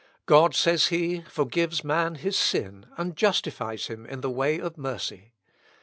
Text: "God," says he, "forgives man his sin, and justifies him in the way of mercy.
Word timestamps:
"God," 0.25 0.55
says 0.55 0.87
he, 0.87 1.21
"forgives 1.29 1.83
man 1.83 2.15
his 2.15 2.35
sin, 2.35 2.87
and 2.97 3.15
justifies 3.15 3.85
him 3.85 4.03
in 4.07 4.21
the 4.21 4.31
way 4.31 4.57
of 4.57 4.75
mercy. 4.75 5.35